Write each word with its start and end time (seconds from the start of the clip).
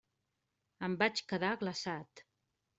Em 0.87 0.95
vaig 1.03 1.23
quedar 1.33 1.53
glaçat. 1.63 2.27